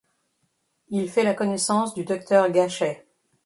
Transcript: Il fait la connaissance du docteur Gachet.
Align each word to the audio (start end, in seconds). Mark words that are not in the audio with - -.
Il 0.87 1.11
fait 1.11 1.21
la 1.23 1.35
connaissance 1.35 1.93
du 1.93 2.05
docteur 2.05 2.49
Gachet. 2.49 3.05